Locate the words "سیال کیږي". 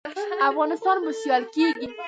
1.21-1.87